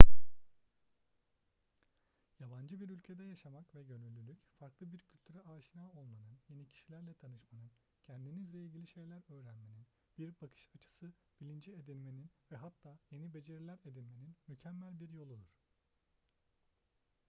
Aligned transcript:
yabancı 2.39 2.79
bir 2.79 2.89
ülkede 2.89 3.23
yaşamak 3.23 3.75
ve 3.75 3.83
gönüllülük 3.83 4.37
farklı 4.59 4.91
bir 4.93 4.99
kültüre 4.99 5.39
aşina 5.41 5.91
olmanın 5.91 6.37
yeni 6.49 6.67
kişilerle 6.67 7.13
tanışmanın 7.13 7.71
kendinizle 8.07 8.57
ilgili 8.59 8.87
şeyler 8.87 9.23
öğrenmenin 9.31 9.85
bir 10.17 10.41
bakış 10.41 10.69
açısı 10.75 11.13
bilinci 11.41 11.73
edinmenin 11.75 12.31
ve 12.51 12.55
hatta 12.55 12.99
yeni 13.11 13.33
beceriler 13.33 13.79
edinmenin 13.85 14.35
mükemmel 14.47 14.99
bir 14.99 15.09
yoludur 15.09 15.61